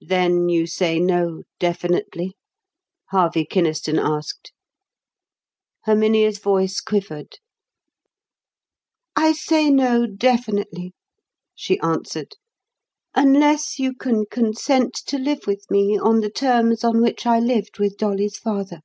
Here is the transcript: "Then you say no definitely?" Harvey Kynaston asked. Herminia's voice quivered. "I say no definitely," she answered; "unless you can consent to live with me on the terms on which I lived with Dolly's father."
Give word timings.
"Then 0.00 0.48
you 0.48 0.66
say 0.66 0.98
no 0.98 1.44
definitely?" 1.60 2.34
Harvey 3.12 3.44
Kynaston 3.46 3.96
asked. 3.96 4.50
Herminia's 5.86 6.38
voice 6.40 6.80
quivered. 6.80 7.38
"I 9.14 9.30
say 9.32 9.70
no 9.70 10.04
definitely," 10.08 10.94
she 11.54 11.78
answered; 11.78 12.34
"unless 13.14 13.78
you 13.78 13.94
can 13.94 14.24
consent 14.26 14.94
to 15.06 15.16
live 15.16 15.46
with 15.46 15.70
me 15.70 15.96
on 15.96 16.22
the 16.22 16.30
terms 16.32 16.82
on 16.82 17.00
which 17.00 17.24
I 17.24 17.38
lived 17.38 17.78
with 17.78 17.96
Dolly's 17.96 18.38
father." 18.38 18.80